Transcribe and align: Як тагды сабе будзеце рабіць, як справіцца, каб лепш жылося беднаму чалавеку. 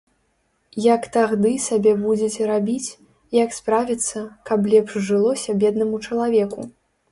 Як 0.93 1.03
тагды 1.17 1.51
сабе 1.65 1.91
будзеце 2.05 2.47
рабіць, 2.53 2.95
як 3.43 3.55
справіцца, 3.59 4.25
каб 4.51 4.59
лепш 4.75 4.93
жылося 5.11 5.59
беднаму 5.63 6.03
чалавеку. 6.09 6.61